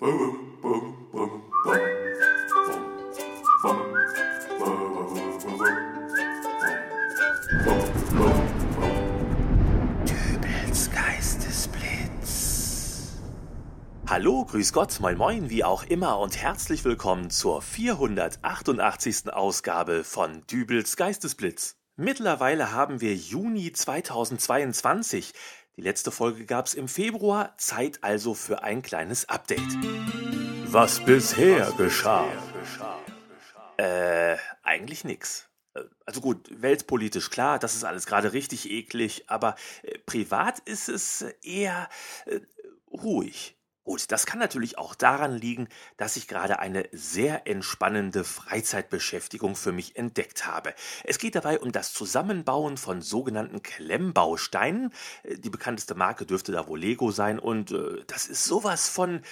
[0.00, 0.12] Dübels
[10.92, 13.16] Geistesblitz.
[14.06, 19.32] Hallo, grüß Gott, moin moin, wie auch immer und herzlich willkommen zur 488.
[19.32, 21.78] Ausgabe von Dübels Geistesblitz.
[22.00, 25.32] Mittlerweile haben wir Juni 2022.
[25.78, 29.60] Die letzte Folge gab's im Februar, Zeit also für ein kleines Update.
[30.64, 32.26] Was bisher geschah.
[33.76, 35.48] Äh, eigentlich nix.
[35.74, 40.88] Äh, Also gut, weltpolitisch klar, das ist alles gerade richtig eklig, aber äh, privat ist
[40.88, 41.88] es eher
[42.26, 42.40] äh,
[42.90, 43.56] ruhig.
[43.88, 45.66] Gut, das kann natürlich auch daran liegen,
[45.96, 50.74] dass ich gerade eine sehr entspannende Freizeitbeschäftigung für mich entdeckt habe.
[51.04, 54.92] Es geht dabei um das Zusammenbauen von sogenannten Klemmbausteinen.
[55.22, 59.22] Äh, Die bekannteste Marke dürfte da wohl Lego sein und äh, das ist sowas von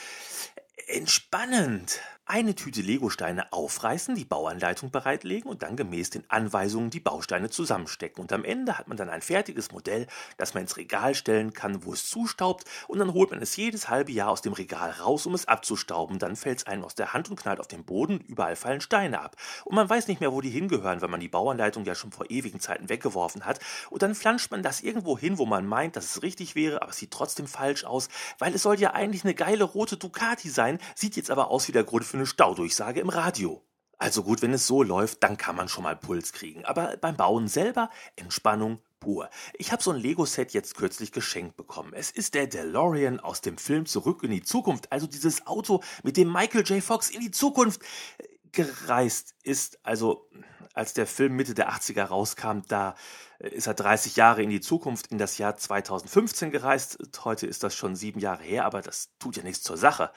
[0.87, 2.01] entspannend.
[2.29, 8.21] Eine Tüte Legosteine aufreißen, die Bauanleitung bereitlegen und dann gemäß den Anweisungen die Bausteine zusammenstecken.
[8.21, 11.85] Und am Ende hat man dann ein fertiges Modell, das man ins Regal stellen kann,
[11.85, 12.65] wo es zustaubt.
[12.89, 16.19] Und dann holt man es jedes halbe Jahr aus dem Regal raus, um es abzustauben.
[16.19, 18.19] Dann fällt es einem aus der Hand und knallt auf den Boden.
[18.27, 19.37] Überall fallen Steine ab.
[19.65, 22.29] Und man weiß nicht mehr, wo die hingehören, weil man die Bauanleitung ja schon vor
[22.29, 23.61] ewigen Zeiten weggeworfen hat.
[23.89, 26.91] Und dann flanscht man das irgendwo hin, wo man meint, dass es richtig wäre, aber
[26.91, 28.09] es sieht trotzdem falsch aus,
[28.41, 31.73] weil es soll ja eigentlich eine geile rote Ducati sein, sieht jetzt aber aus wie
[31.73, 33.63] der Grund für eine Staudurchsage im Radio.
[33.99, 36.65] Also gut, wenn es so läuft, dann kann man schon mal Puls kriegen.
[36.65, 39.31] Aber beim Bauen selber Entspannung pur.
[39.55, 41.93] Ich habe so ein Lego-Set jetzt kürzlich geschenkt bekommen.
[41.95, 44.93] Es ist der DeLorean aus dem Film Zurück in die Zukunft.
[44.93, 46.83] Also dieses Auto, mit dem Michael J.
[46.83, 47.81] Fox in die Zukunft
[48.19, 49.79] äh, gereist ist.
[49.83, 50.29] Also
[50.75, 52.97] als der Film Mitte der 80er rauskam, da
[53.39, 56.99] äh, ist er 30 Jahre in die Zukunft, in das Jahr 2015 gereist.
[57.25, 60.11] Heute ist das schon sieben Jahre her, aber das tut ja nichts zur Sache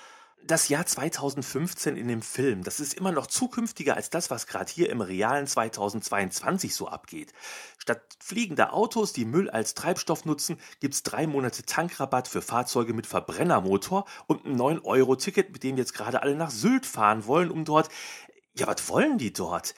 [0.45, 4.72] das Jahr 2015 in dem Film, das ist immer noch zukünftiger als das, was gerade
[4.72, 7.34] hier im realen 2022 so abgeht.
[7.78, 13.08] Statt fliegender Autos, die Müll als Treibstoff nutzen, gibt's drei Monate Tankrabatt für Fahrzeuge mit
[13.08, 17.90] Verbrennermotor und ein 9-Euro-Ticket, mit dem jetzt gerade alle nach Sylt fahren wollen, um dort...
[18.56, 19.74] Ja, was wollen die dort?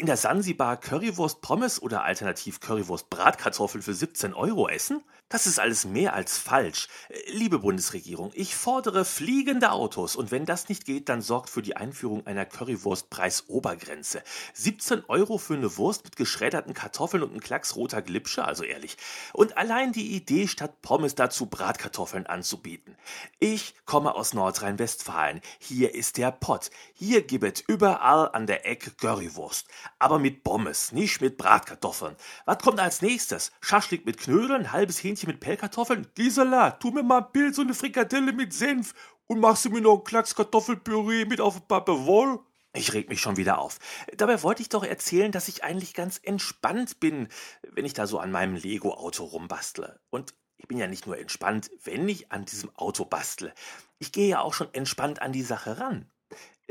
[0.00, 5.04] In der Sansibar Currywurst Pommes oder alternativ Currywurst Bratkartoffeln für 17 Euro essen?
[5.28, 6.88] Das ist alles mehr als falsch.
[7.28, 11.76] Liebe Bundesregierung, ich fordere fliegende Autos und wenn das nicht geht, dann sorgt für die
[11.76, 14.22] Einführung einer Currywurst-Preis-Obergrenze.
[14.54, 18.96] 17 Euro für eine Wurst mit geschredderten Kartoffeln und einem Klacks roter Glipsche, also ehrlich.
[19.34, 22.96] Und allein die Idee, statt Pommes dazu Bratkartoffeln anzubieten.
[23.38, 25.42] Ich komme aus Nordrhein-Westfalen.
[25.58, 26.70] Hier ist der Pott.
[26.94, 29.66] Hier gibt überall an der Ecke Currywurst.
[29.98, 32.16] Aber mit Pommes, nicht mit Bratkartoffeln.
[32.44, 33.52] Was kommt als nächstes?
[33.60, 36.06] Schaschlik mit Knödeln, halbes Hähnchen mit Pellkartoffeln?
[36.14, 38.94] Gisela, tu mir mal ein Bild, so eine Frikadelle mit Senf
[39.26, 42.40] und machst du mir noch einen Klacks Kartoffelpüree mit auf Pappe wohl?
[42.72, 43.78] Ich reg mich schon wieder auf.
[44.16, 47.28] Dabei wollte ich doch erzählen, dass ich eigentlich ganz entspannt bin,
[47.62, 50.00] wenn ich da so an meinem Lego-Auto rumbastle.
[50.10, 53.52] Und ich bin ja nicht nur entspannt, wenn ich an diesem Auto bastle.
[53.98, 56.10] Ich gehe ja auch schon entspannt an die Sache ran.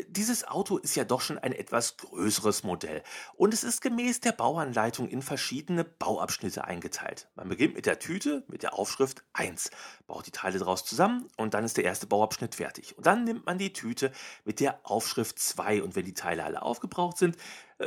[0.07, 3.03] Dieses Auto ist ja doch schon ein etwas größeres Modell
[3.35, 7.27] und es ist gemäß der Bauanleitung in verschiedene Bauabschnitte eingeteilt.
[7.35, 9.71] Man beginnt mit der Tüte mit der Aufschrift 1,
[10.07, 12.97] baut die Teile daraus zusammen und dann ist der erste Bauabschnitt fertig.
[12.97, 14.11] Und dann nimmt man die Tüte
[14.45, 17.37] mit der Aufschrift 2 und wenn die Teile alle aufgebraucht sind,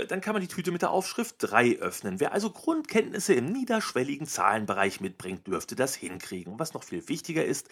[0.09, 2.19] dann kann man die Tüte mit der Aufschrift 3 öffnen.
[2.19, 6.55] Wer also Grundkenntnisse im niederschwelligen Zahlenbereich mitbringt, dürfte das hinkriegen.
[6.55, 7.69] Und was noch viel wichtiger ist,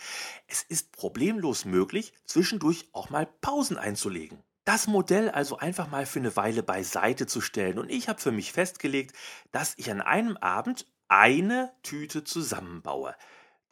[0.47, 4.43] es ist problemlos möglich, zwischendurch auch mal Pausen einzulegen.
[4.67, 7.79] Das Modell also einfach mal für eine Weile beiseite zu stellen.
[7.79, 9.17] Und ich habe für mich festgelegt,
[9.51, 13.17] dass ich an einem Abend eine Tüte zusammenbaue.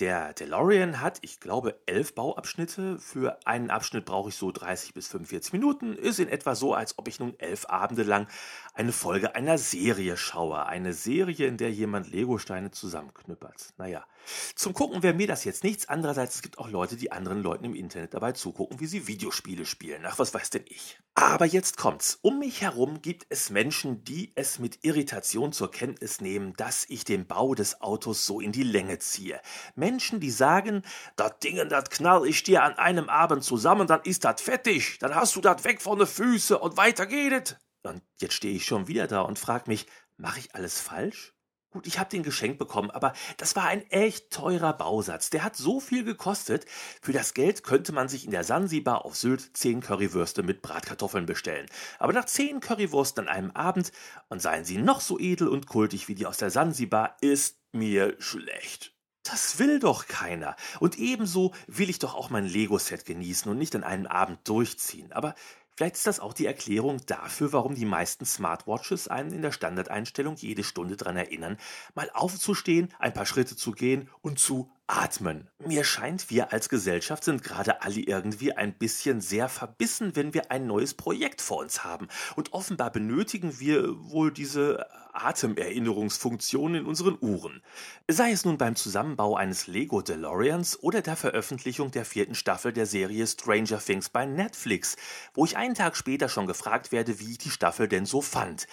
[0.00, 3.00] Der DeLorean hat, ich glaube, elf Bauabschnitte.
[3.00, 5.94] Für einen Abschnitt brauche ich so 30 bis 45 Minuten.
[5.94, 8.28] Ist in etwa so, als ob ich nun elf Abende lang
[8.74, 10.66] eine Folge einer Serie schaue.
[10.66, 13.74] Eine Serie, in der jemand Legosteine zusammenknüppert.
[13.76, 14.06] Naja,
[14.54, 15.88] zum Gucken wäre mir das jetzt nichts.
[15.88, 19.66] Andererseits, es gibt auch Leute, die anderen Leuten im Internet dabei zugucken, wie sie Videospiele
[19.66, 20.04] spielen.
[20.06, 21.00] Ach, was weiß denn ich?
[21.20, 22.20] Aber jetzt kommt's.
[22.22, 27.02] Um mich herum gibt es Menschen, die es mit Irritation zur Kenntnis nehmen, dass ich
[27.02, 29.40] den Bau des Autos so in die Länge ziehe.
[29.74, 30.82] Menschen, die sagen,
[31.16, 35.16] das Ding, das knall ich dir an einem Abend zusammen, dann ist das fettig, dann
[35.16, 37.56] hast du das weg von den Füßen und weiter geht es.
[37.82, 39.88] Und jetzt stehe ich schon wieder da und frage mich,
[40.18, 41.34] mache ich alles falsch?
[41.78, 45.30] Gut, ich habe den geschenkt bekommen, aber das war ein echt teurer Bausatz.
[45.30, 46.66] Der hat so viel gekostet.
[47.00, 51.24] Für das Geld könnte man sich in der Sansibar auf Sylt zehn Currywürste mit Bratkartoffeln
[51.24, 51.66] bestellen.
[52.00, 53.92] Aber nach zehn Currywursten an einem Abend,
[54.28, 58.16] und seien sie noch so edel und kultig wie die aus der Sansibar, ist mir
[58.18, 58.92] schlecht.
[59.22, 60.56] Das will doch keiner.
[60.80, 65.12] Und ebenso will ich doch auch mein Lego-Set genießen und nicht an einem Abend durchziehen.
[65.12, 65.36] Aber
[65.78, 70.34] Vielleicht ist das auch die Erklärung dafür, warum die meisten Smartwatches einen in der Standardeinstellung
[70.34, 71.56] jede Stunde daran erinnern,
[71.94, 75.48] mal aufzustehen, ein paar Schritte zu gehen und zu atmen.
[75.64, 80.50] Mir scheint, wir als Gesellschaft sind gerade alle irgendwie ein bisschen sehr verbissen, wenn wir
[80.50, 82.08] ein neues Projekt vor uns haben.
[82.36, 87.62] Und offenbar benötigen wir wohl diese Atemerinnerungsfunktion in unseren Uhren.
[88.08, 92.86] Sei es nun beim Zusammenbau eines Lego DeLoreans oder der Veröffentlichung der vierten Staffel der
[92.86, 94.96] Serie Stranger Things bei Netflix,
[95.34, 98.66] wo ich einen Tag später schon gefragt werde, wie ich die Staffel denn so fand.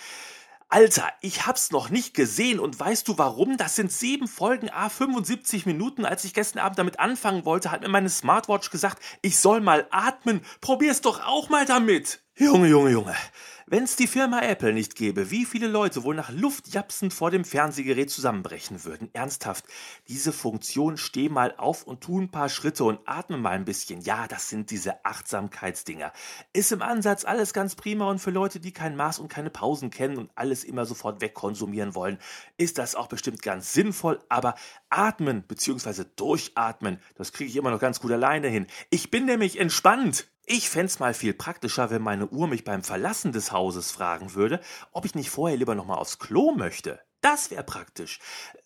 [0.68, 3.56] Alter, ich hab's noch nicht gesehen und weißt du warum?
[3.56, 6.06] Das sind sieben Folgen A 75 Minuten.
[6.06, 9.88] Als ich gestern Abend damit anfangen wollte, hat mir meine Smartwatch gesagt, ich soll mal
[9.92, 10.42] atmen.
[10.62, 12.25] Probier's doch auch mal damit.
[12.38, 13.16] Junge, Junge, Junge.
[13.66, 17.46] Wenn's die Firma Apple nicht gäbe, wie viele Leute wohl nach Luft japsend vor dem
[17.46, 19.10] Fernsehgerät zusammenbrechen würden?
[19.14, 19.64] Ernsthaft,
[20.10, 24.02] diese Funktion steh mal auf und tu ein paar Schritte und atme mal ein bisschen.
[24.02, 26.12] Ja, das sind diese Achtsamkeitsdinger.
[26.52, 29.90] Ist im Ansatz alles ganz prima und für Leute, die kein Maß und keine Pausen
[29.90, 32.18] kennen und alles immer sofort wegkonsumieren wollen,
[32.58, 34.56] ist das auch bestimmt ganz sinnvoll, aber
[34.90, 36.04] atmen bzw.
[36.18, 38.68] durchatmen, das kriege ich immer noch ganz gut alleine hin.
[38.90, 40.28] Ich bin nämlich entspannt.
[40.48, 44.60] Ich fänd's mal viel praktischer, wenn meine Uhr mich beim Verlassen des Hauses fragen würde,
[44.92, 47.00] ob ich nicht vorher lieber nochmal aufs Klo möchte.
[47.22, 48.20] Das wäre praktisch.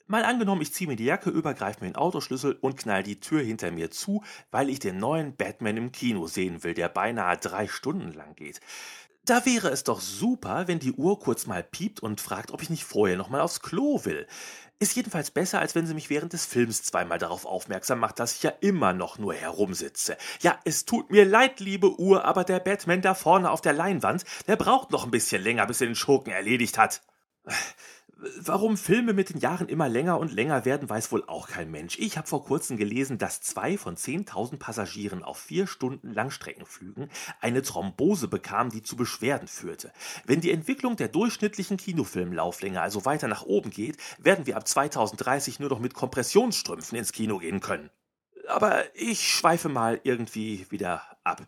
[0.06, 3.22] Mal angenommen, ich ziehe mir die Jacke über, greife mir den Autoschlüssel und knall die
[3.22, 7.38] Tür hinter mir zu, weil ich den neuen Batman im Kino sehen will, der beinahe
[7.38, 8.60] drei Stunden lang geht.
[9.24, 12.70] Da wäre es doch super, wenn die Uhr kurz mal piept und fragt, ob ich
[12.70, 14.28] nicht vorher nochmal aufs Klo will.
[14.82, 18.36] Ist jedenfalls besser, als wenn sie mich während des Films zweimal darauf aufmerksam macht, dass
[18.36, 20.18] ich ja immer noch nur herumsitze.
[20.40, 24.24] Ja, es tut mir leid, liebe Uhr, aber der Batman da vorne auf der Leinwand,
[24.48, 27.02] der braucht noch ein bisschen länger, bis er den Schurken erledigt hat.
[28.42, 31.98] Warum Filme mit den Jahren immer länger und länger werden, weiß wohl auch kein Mensch.
[32.00, 37.62] Ich habe vor kurzem gelesen, dass zwei von 10.000 Passagieren auf vier Stunden Langstreckenflügen eine
[37.62, 39.94] Thrombose bekamen, die zu Beschwerden führte.
[40.26, 45.60] Wenn die Entwicklung der durchschnittlichen Kinofilmlauflänge also weiter nach oben geht, werden wir ab 2030
[45.60, 47.90] nur noch mit Kompressionsstrümpfen ins Kino gehen können.
[48.48, 51.46] Aber ich schweife mal irgendwie wieder ab.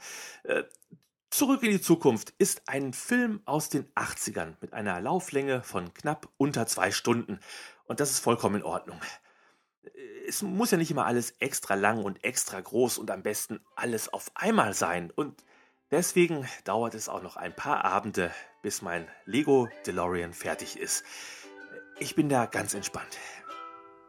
[1.31, 6.27] Zurück in die Zukunft ist ein Film aus den 80ern mit einer Lauflänge von knapp
[6.35, 7.39] unter zwei Stunden.
[7.85, 8.99] Und das ist vollkommen in Ordnung.
[10.27, 14.11] Es muss ja nicht immer alles extra lang und extra groß und am besten alles
[14.11, 15.09] auf einmal sein.
[15.09, 15.45] Und
[15.89, 21.05] deswegen dauert es auch noch ein paar Abende, bis mein Lego DeLorean fertig ist.
[21.97, 23.17] Ich bin da ganz entspannt.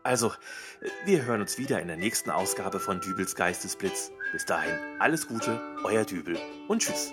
[0.02, 0.32] Also,
[1.04, 4.10] wir hören uns wieder in der nächsten Ausgabe von Dübels Geistesblitz.
[4.32, 6.38] Bis dahin, alles Gute, euer Dübel
[6.68, 7.12] und tschüss.